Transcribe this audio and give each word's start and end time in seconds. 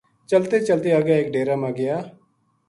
چلتیں 0.29 0.65
چلتیں 0.67 0.93
اَگے 0.99 1.13
ایک 1.17 1.27
ڈیرہ 1.33 1.55
ما 1.61 1.69
گیا 1.77 1.95